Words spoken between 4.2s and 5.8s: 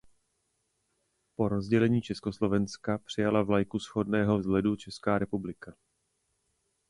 vzhledu Česká republika.